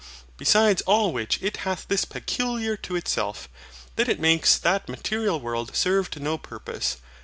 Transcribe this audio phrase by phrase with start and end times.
[0.35, 3.47] Besides all which it hath this peculiar to itself;
[3.97, 6.97] that it makes that material world serve to no purpose.